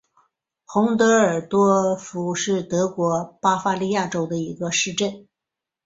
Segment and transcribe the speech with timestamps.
[0.65, 5.27] 洪德尔多尔夫是德国巴伐利亚州的一个市镇。